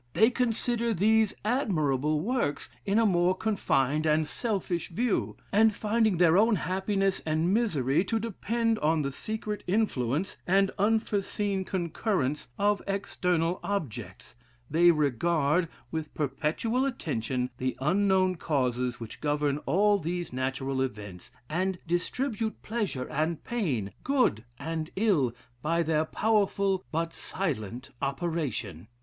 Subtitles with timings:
[0.13, 6.39] They consider these admirable works in a more confined and selfish view; and finding their
[6.39, 13.59] own happiness and misery to depend on the secret influence, and unforeseen concurrence of external
[13.63, 14.33] objects,
[14.71, 21.77] they regard, with perpetual attention, the unknown causes which govern all these natural events, and
[21.85, 25.31] distribute pleasure and pain, good and ill,
[25.61, 28.87] by their powerful but silent operation.